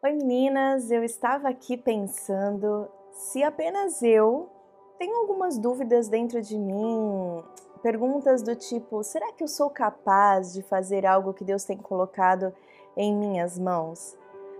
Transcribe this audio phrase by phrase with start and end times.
[0.00, 4.48] Oi meninas, eu estava aqui pensando se apenas eu
[4.96, 7.42] tenho algumas dúvidas dentro de mim,
[7.82, 12.54] perguntas do tipo: será que eu sou capaz de fazer algo que Deus tem colocado
[12.96, 14.16] em minhas mãos?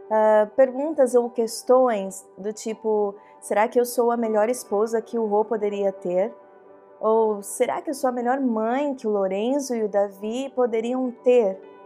[0.07, 5.27] Uh, perguntas ou questões do tipo: será que eu sou a melhor esposa que o
[5.27, 6.35] Rô poderia ter?
[6.99, 11.13] Ou será que eu sou a melhor mãe que o Lorenzo e o Davi poderiam
[11.23, 11.78] ter?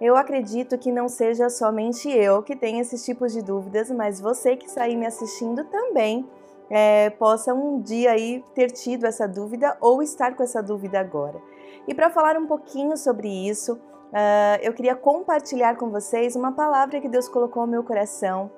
[0.00, 4.56] Eu acredito que não seja somente eu que tenho esses tipos de dúvidas, mas você
[4.56, 6.28] que está aí me assistindo também
[6.70, 11.40] é, possa um dia aí ter tido essa dúvida ou estar com essa dúvida agora.
[11.86, 17.00] E para falar um pouquinho sobre isso, uh, eu queria compartilhar com vocês uma palavra
[17.00, 18.50] que Deus colocou no meu coração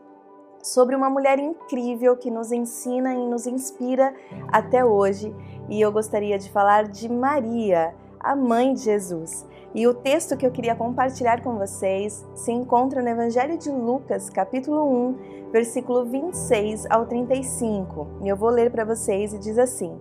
[0.63, 4.13] sobre uma mulher incrível que nos ensina e nos inspira
[4.49, 5.35] até hoje.
[5.69, 9.47] E eu gostaria de falar de Maria, a mãe de Jesus.
[9.73, 14.29] E o texto que eu queria compartilhar com vocês se encontra no Evangelho de Lucas,
[14.29, 18.19] capítulo 1, versículo 26 ao 35.
[18.23, 19.97] E eu vou ler para vocês e diz assim: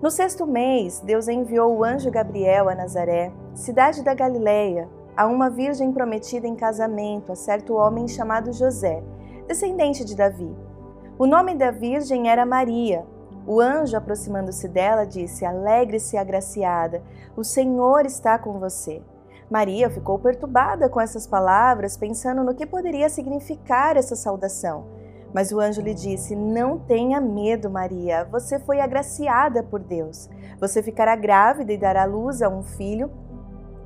[0.00, 5.50] No sexto mês, Deus enviou o anjo Gabriel a Nazaré, cidade da Galileia, a uma
[5.50, 9.02] virgem prometida em casamento a certo homem chamado José,
[9.48, 10.54] descendente de Davi.
[11.18, 13.04] O nome da virgem era Maria.
[13.48, 17.02] O anjo, aproximando-se dela, disse: Alegre-se, agraciada,
[17.34, 19.00] o Senhor está com você.
[19.50, 24.84] Maria ficou perturbada com essas palavras, pensando no que poderia significar essa saudação.
[25.32, 30.28] Mas o anjo lhe disse: Não tenha medo, Maria, você foi agraciada por Deus.
[30.60, 33.10] Você ficará grávida e dará luz a um filho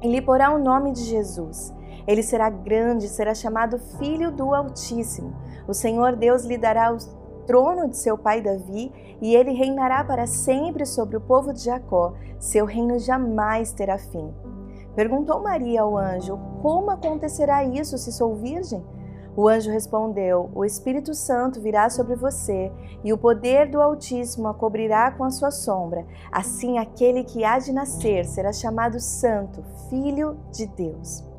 [0.02, 1.72] e lhe porá o nome de Jesus.
[2.04, 5.36] Ele será grande, será chamado Filho do Altíssimo.
[5.68, 10.26] O Senhor Deus lhe dará o trono de seu pai Davi, e ele reinará para
[10.26, 12.14] sempre sobre o povo de Jacó.
[12.38, 14.32] Seu reino jamais terá fim.
[14.94, 18.84] Perguntou Maria ao anjo: Como acontecerá isso se sou virgem?
[19.34, 22.70] O anjo respondeu: O Espírito Santo virá sobre você,
[23.02, 26.06] e o poder do Altíssimo a cobrirá com a sua sombra.
[26.30, 31.31] Assim, aquele que há de nascer será chamado Santo, Filho de Deus.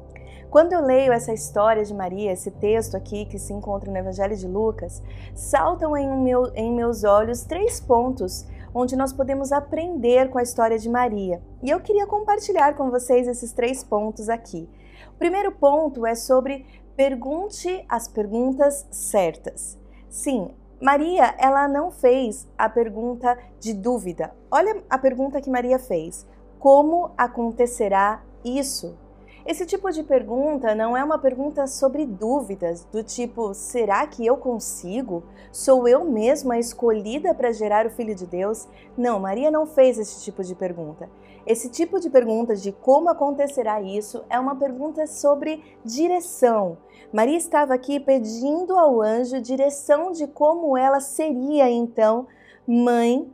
[0.53, 4.38] Quando eu leio essa história de Maria, esse texto aqui que se encontra no Evangelho
[4.38, 5.02] de Lucas,
[5.34, 10.78] saltam em, meu, em meus olhos três pontos onde nós podemos aprender com a história
[10.78, 11.42] de Maria.
[11.63, 14.69] E eu queria compartilhar com vocês esses três pontos aqui.
[15.16, 19.75] O primeiro ponto é sobre pergunte as perguntas certas.
[20.08, 24.31] Sim, Maria, ela não fez a pergunta de dúvida.
[24.52, 26.28] Olha a pergunta que Maria fez:
[26.59, 29.02] Como acontecerá isso?
[29.46, 34.38] Esse tipo de pergunta não é uma pergunta sobre dúvidas, do tipo: será que eu
[34.38, 35.22] consigo?
[35.52, 38.70] Sou eu mesma escolhida para gerar o Filho de Deus?
[38.98, 41.09] Não, Maria não fez esse tipo de pergunta.
[41.46, 46.78] Esse tipo de pergunta de como acontecerá isso é uma pergunta sobre direção.
[47.12, 52.28] Maria estava aqui pedindo ao anjo direção de como ela seria então
[52.66, 53.30] mãe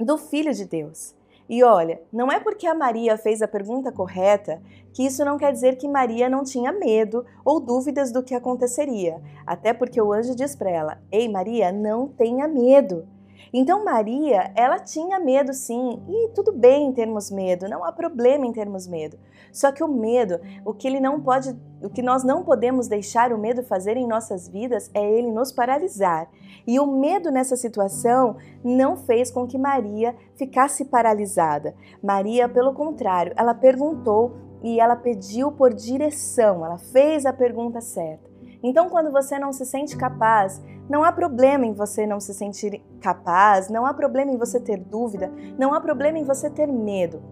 [0.00, 1.17] do Filho de Deus.
[1.48, 4.60] E olha, não é porque a Maria fez a pergunta correta
[4.92, 9.22] que isso não quer dizer que Maria não tinha medo ou dúvidas do que aconteceria.
[9.46, 13.06] Até porque o anjo diz para ela: Ei, Maria, não tenha medo.
[13.52, 18.46] Então Maria, ela tinha medo sim, e tudo bem em termos medo, não há problema
[18.46, 19.18] em termos medo.
[19.52, 23.32] Só que o medo, o que ele não pode, o que nós não podemos deixar
[23.32, 26.28] o medo fazer em nossas vidas é ele nos paralisar.
[26.66, 31.74] E o medo nessa situação não fez com que Maria ficasse paralisada.
[32.02, 38.28] Maria, pelo contrário, ela perguntou e ela pediu por direção, ela fez a pergunta certa.
[38.62, 42.82] Então, quando você não se sente capaz, não há problema em você não se sentir
[43.00, 47.22] capaz, não há problema em você ter dúvida, não há problema em você ter medo.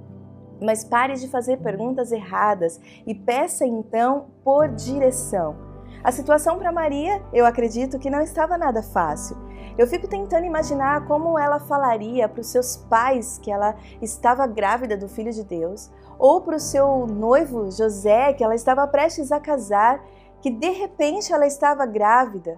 [0.61, 5.57] Mas pare de fazer perguntas erradas e peça então por direção.
[6.03, 9.37] A situação para Maria, eu acredito que não estava nada fácil.
[9.77, 14.97] Eu fico tentando imaginar como ela falaria para os seus pais que ela estava grávida
[14.97, 19.41] do filho de Deus, ou para o seu noivo José, que ela estava prestes a
[19.41, 20.03] casar
[20.41, 22.57] que de repente ela estava grávida,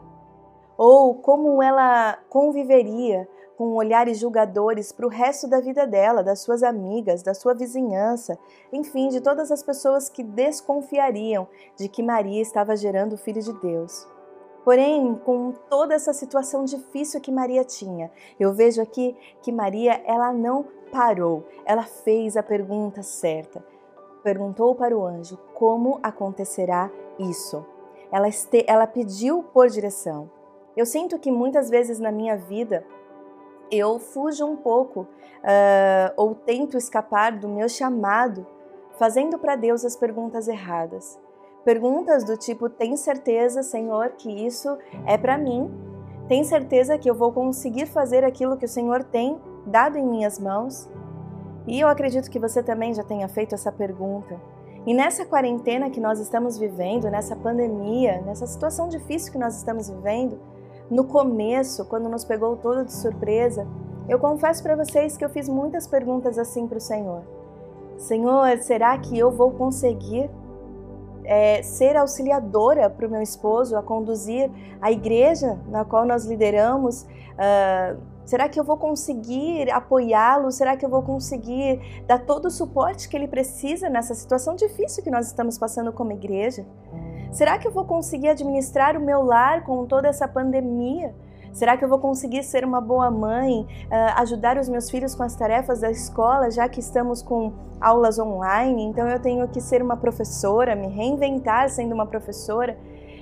[0.77, 3.27] ou como ela conviveria
[3.59, 8.39] com olhares julgadores para o resto da vida dela, das suas amigas, da sua vizinhança,
[8.73, 11.47] enfim, de todas as pessoas que desconfiariam
[11.77, 14.07] de que Maria estava gerando o Filho de Deus.
[14.65, 20.33] Porém, com toda essa situação difícil que Maria tinha, eu vejo aqui que Maria ela
[20.33, 23.63] não parou, ela fez a pergunta certa.
[24.23, 27.65] Perguntou para o anjo como acontecerá isso
[28.11, 30.31] ela, este, ela pediu por direção.
[30.77, 32.85] Eu sinto que muitas vezes na minha vida
[33.71, 38.47] eu fujo um pouco uh, ou tento escapar do meu chamado,
[38.99, 41.19] fazendo para Deus as perguntas erradas.
[41.65, 44.77] Perguntas do tipo: tem certeza, Senhor, que isso
[45.07, 45.71] é para mim?
[46.29, 50.39] Tem certeza que eu vou conseguir fazer aquilo que o Senhor tem dado em minhas
[50.39, 50.89] mãos?
[51.67, 54.41] E eu acredito que você também já tenha feito essa pergunta.
[54.87, 59.91] E nessa quarentena que nós estamos vivendo, nessa pandemia, nessa situação difícil que nós estamos
[59.91, 60.41] vivendo,
[60.91, 63.67] no começo, quando nos pegou todo de surpresa,
[64.09, 67.23] eu confesso para vocês que eu fiz muitas perguntas assim para o Senhor.
[67.99, 70.31] Senhor, será que eu vou conseguir
[71.25, 74.51] é, ser auxiliadora para o meu esposo, a conduzir
[74.81, 77.03] a igreja na qual nós lideramos?
[77.03, 80.51] Uh, será que eu vou conseguir apoiá-lo?
[80.51, 85.05] Será que eu vou conseguir dar todo o suporte que ele precisa nessa situação difícil
[85.05, 86.65] que nós estamos passando como igreja?
[87.31, 91.15] Será que eu vou conseguir administrar o meu lar com toda essa pandemia?
[91.53, 95.23] Será que eu vou conseguir ser uma boa mãe, uh, ajudar os meus filhos com
[95.23, 98.85] as tarefas da escola, já que estamos com aulas online?
[98.85, 102.79] Então eu tenho que ser uma professora, me reinventar sendo uma professora.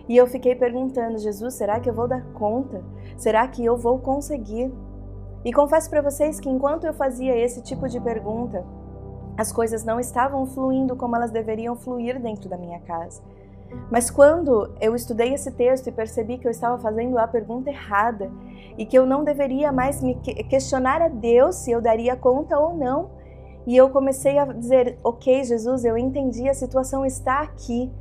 [0.09, 2.83] E eu fiquei perguntando, Jesus, será que eu vou dar conta?
[3.17, 4.73] Será que eu vou conseguir?
[5.45, 8.65] E confesso para vocês que enquanto eu fazia esse tipo de pergunta,
[9.37, 13.23] as coisas não estavam fluindo como elas deveriam fluir dentro da minha casa.
[13.91, 18.31] Mas quando eu estudei esse texto e percebi que eu estava fazendo a pergunta errada
[18.77, 20.15] e que eu não deveria mais me
[20.49, 23.11] questionar a Deus se eu daria conta ou não,
[23.67, 27.93] e eu comecei a dizer: Ok, Jesus, eu entendi, a situação está aqui.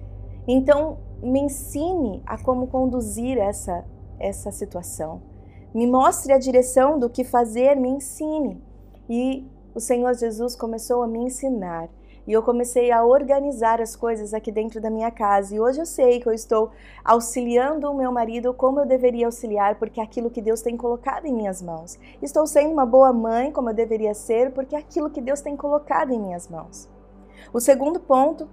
[0.47, 3.83] Então, me ensine a como conduzir essa,
[4.19, 5.21] essa situação.
[5.73, 8.61] Me mostre a direção do que fazer, me ensine.
[9.09, 11.89] E o Senhor Jesus começou a me ensinar
[12.27, 15.55] e eu comecei a organizar as coisas aqui dentro da minha casa.
[15.55, 16.71] E hoje eu sei que eu estou
[17.03, 21.25] auxiliando o meu marido como eu deveria auxiliar, porque é aquilo que Deus tem colocado
[21.25, 21.99] em minhas mãos.
[22.21, 25.55] Estou sendo uma boa mãe como eu deveria ser, porque é aquilo que Deus tem
[25.55, 26.89] colocado em minhas mãos.
[27.53, 28.49] O segundo ponto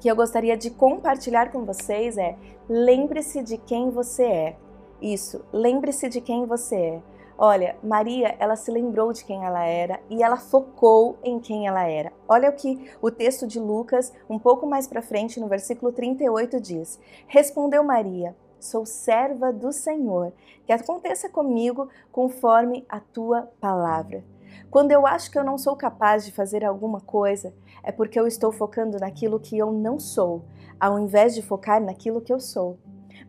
[0.00, 2.36] que eu gostaria de compartilhar com vocês é:
[2.68, 4.56] lembre-se de quem você é.
[5.00, 7.02] Isso, lembre-se de quem você é.
[7.40, 11.84] Olha, Maria, ela se lembrou de quem ela era e ela focou em quem ela
[11.84, 12.12] era.
[12.26, 16.60] Olha o que o texto de Lucas, um pouco mais para frente, no versículo 38
[16.60, 16.98] diz:
[17.28, 20.32] Respondeu Maria: Sou serva do Senhor,
[20.66, 24.24] que aconteça comigo conforme a tua palavra.
[24.68, 27.54] Quando eu acho que eu não sou capaz de fazer alguma coisa,
[27.84, 30.42] é porque eu estou focando naquilo que eu não sou,
[30.80, 32.78] ao invés de focar naquilo que eu sou.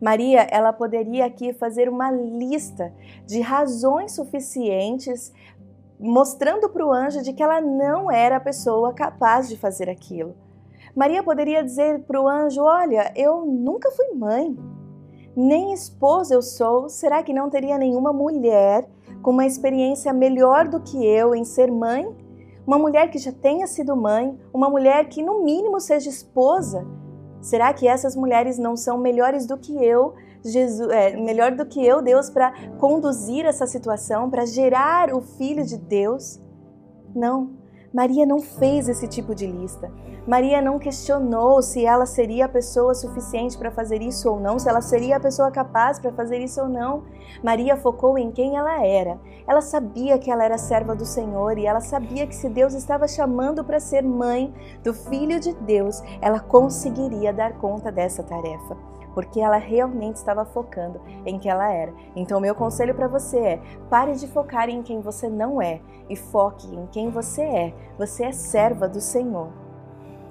[0.00, 2.92] Maria, ela poderia aqui fazer uma lista
[3.26, 5.32] de razões suficientes
[5.98, 10.34] mostrando para o anjo de que ela não era a pessoa capaz de fazer aquilo.
[10.96, 14.56] Maria poderia dizer para o anjo: Olha, eu nunca fui mãe,
[15.36, 16.88] nem esposa eu sou.
[16.88, 18.88] Será que não teria nenhuma mulher
[19.22, 22.08] com uma experiência melhor do que eu em ser mãe?
[22.66, 26.86] Uma mulher que já tenha sido mãe, uma mulher que no mínimo seja esposa
[27.40, 30.14] Será que essas mulheres não são melhores do que eu,
[30.44, 35.64] Jesus, é, melhor do que eu, Deus, para conduzir essa situação, para gerar o Filho
[35.64, 36.40] de Deus?
[37.14, 37.59] Não.
[37.92, 39.90] Maria não fez esse tipo de lista.
[40.24, 44.68] Maria não questionou se ela seria a pessoa suficiente para fazer isso ou não, se
[44.68, 47.02] ela seria a pessoa capaz para fazer isso ou não.
[47.42, 49.18] Maria focou em quem ela era.
[49.46, 53.08] Ela sabia que ela era serva do Senhor e ela sabia que se Deus estava
[53.08, 54.54] chamando para ser mãe
[54.84, 58.76] do Filho de Deus, ela conseguiria dar conta dessa tarefa
[59.14, 61.92] porque ela realmente estava focando em quem ela era.
[62.14, 66.16] Então, meu conselho para você é: pare de focar em quem você não é e
[66.16, 67.74] foque em quem você é.
[67.98, 69.48] Você é serva do Senhor.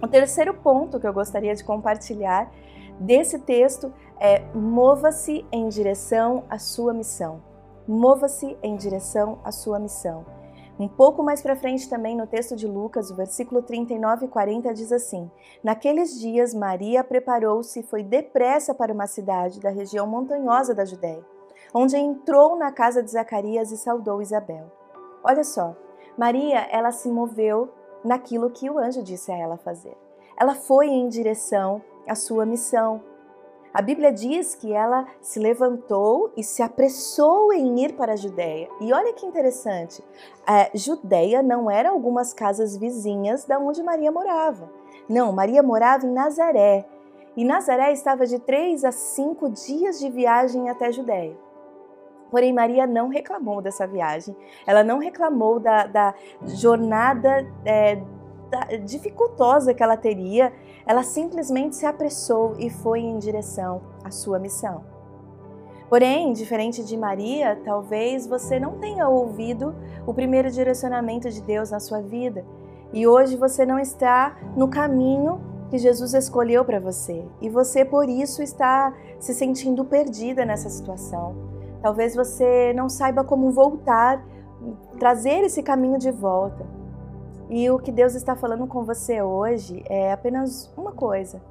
[0.02, 2.52] O terceiro ponto que eu gostaria de compartilhar
[3.00, 7.42] desse texto é: mova-se em direção à sua missão.
[7.88, 10.39] Mova-se em direção à sua missão.
[10.80, 14.74] Um pouco mais para frente também no texto de Lucas, o versículo 39 e 40
[14.74, 15.30] diz assim:
[15.62, 21.26] Naqueles dias Maria preparou-se e foi depressa para uma cidade da região montanhosa da Judéia,
[21.74, 24.72] onde entrou na casa de Zacarias e saudou Isabel.
[25.22, 25.76] Olha só,
[26.18, 27.70] Maria, ela se moveu
[28.02, 29.98] naquilo que o anjo disse a ela fazer.
[30.40, 33.04] Ela foi em direção à sua missão,
[33.74, 38.68] a Bíblia diz que ela se levantou e se apressou em ir para a Judéia.
[38.82, 40.04] E olha que interessante,
[40.46, 44.72] a Judéia não era algumas casas vizinhas da onde Maria morava.
[45.08, 46.86] Não, Maria morava em Nazaré.
[47.38, 51.38] E Nazaré estava de três a cinco dias de viagem até a Judéia.
[52.30, 54.36] Porém, Maria não reclamou dessa viagem,
[54.66, 58.00] ela não reclamou da, da jornada é,
[58.86, 60.54] dificultosa que ela teria,
[60.86, 64.84] ela simplesmente se apressou e foi em direção à sua missão.
[65.90, 69.74] Porém, diferente de Maria, talvez você não tenha ouvido
[70.06, 72.46] o primeiro direcionamento de Deus na sua vida
[72.94, 78.08] e hoje você não está no caminho que Jesus escolheu para você e você por
[78.08, 81.36] isso está se sentindo perdida nessa situação.
[81.82, 84.24] Talvez você não saiba como voltar,
[85.00, 86.79] trazer esse caminho de volta.
[87.50, 91.42] E o que Deus está falando com você hoje é apenas uma coisa.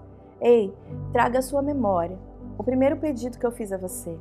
[0.41, 0.73] Ei,
[1.13, 2.17] traga a sua memória.
[2.57, 4.17] O primeiro pedido que eu fiz a você.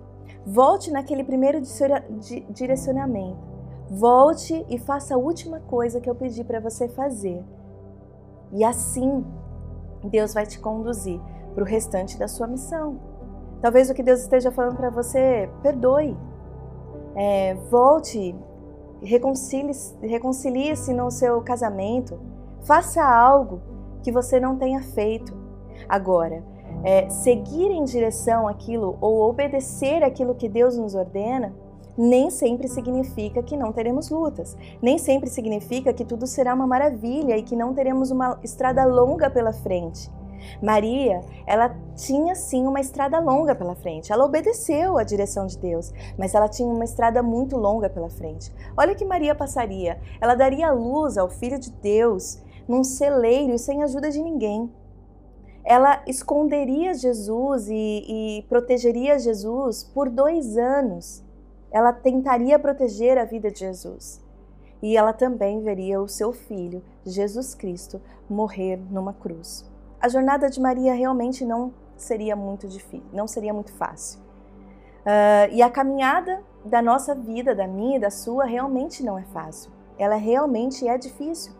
[0.45, 1.61] Volte naquele primeiro
[2.49, 3.37] direcionamento.
[3.89, 7.43] Volte e faça a última coisa que eu pedi para você fazer.
[8.51, 9.23] E assim,
[10.03, 11.21] Deus vai te conduzir
[11.53, 12.99] para o restante da sua missão.
[13.61, 16.17] Talvez o que Deus esteja falando para você, perdoe.
[17.15, 18.35] É, volte,
[19.01, 22.19] reconcilie-se reconcilie no seu casamento.
[22.61, 23.61] Faça algo
[24.03, 25.33] que você não tenha feito.
[25.87, 26.43] Agora,
[26.83, 31.53] é, seguir em direção àquilo ou obedecer aquilo que Deus nos ordena,
[31.97, 34.55] nem sempre significa que não teremos lutas.
[34.81, 39.29] Nem sempre significa que tudo será uma maravilha e que não teremos uma estrada longa
[39.29, 40.11] pela frente.
[40.61, 44.11] Maria, ela tinha sim uma estrada longa pela frente.
[44.11, 48.53] Ela obedeceu à direção de Deus, mas ela tinha uma estrada muito longa pela frente.
[48.75, 49.99] Olha que Maria passaria.
[50.21, 54.69] Ela daria luz ao filho de Deus num celeiro e sem ajuda de ninguém
[55.67, 57.73] ela esconderia Jesus e,
[58.37, 61.21] e protegeria Jesus por dois anos.
[61.69, 64.23] Ela tentaria proteger a vida de Jesus.
[64.81, 69.69] E ela também veria o seu filho, Jesus Cristo, morrer numa cruz.
[69.99, 74.19] A jornada de Maria realmente não seria muito difícil, não seria muito fácil.
[74.19, 79.23] Uh, e a caminhada da nossa vida, da minha e da sua, realmente não é
[79.23, 79.71] fácil.
[79.97, 81.53] Ela realmente é difícil.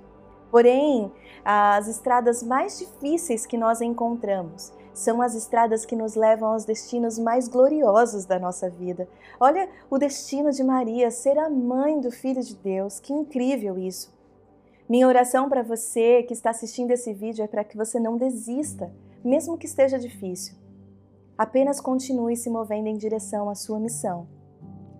[0.52, 1.12] Porém,
[1.44, 7.20] as estradas mais difíceis que nós encontramos são as estradas que nos levam aos destinos
[7.20, 9.08] mais gloriosos da nossa vida.
[9.40, 14.17] Olha o destino de Maria, ser a mãe do Filho de Deus, que incrível isso!
[14.90, 18.92] Minha oração para você que está assistindo esse vídeo é para que você não desista,
[19.24, 20.56] mesmo que esteja difícil.
[21.38, 24.28] Apenas continue se movendo em direção à sua missão.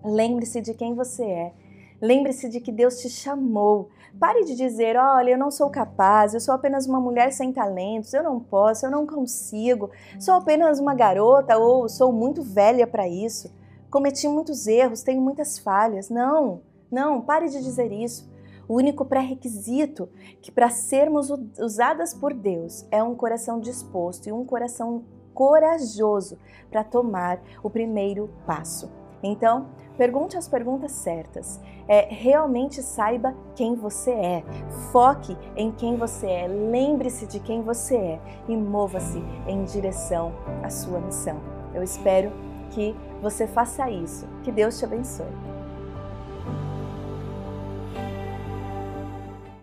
[0.04, 1.52] Lembre-se de quem você é
[2.00, 3.88] Lembre-se de que Deus te chamou.
[4.20, 8.14] Pare de dizer: olha, eu não sou capaz, eu sou apenas uma mulher sem talentos,
[8.14, 13.08] eu não posso, eu não consigo, sou apenas uma garota ou sou muito velha para
[13.08, 13.52] isso,
[13.90, 16.08] cometi muitos erros, tenho muitas falhas.
[16.08, 18.28] Não, não, pare de dizer isso.
[18.68, 20.10] O único pré-requisito
[20.42, 26.36] que para sermos usadas por Deus é um coração disposto e um coração corajoso
[26.70, 28.90] para tomar o primeiro passo.
[29.22, 31.60] Então, pergunte as perguntas certas.
[31.88, 34.44] É, realmente saiba quem você é.
[34.92, 36.46] Foque em quem você é.
[36.46, 40.32] Lembre-se de quem você é e mova-se em direção
[40.62, 41.40] à sua missão.
[41.74, 42.30] Eu espero
[42.70, 44.26] que você faça isso.
[44.42, 45.57] Que Deus te abençoe.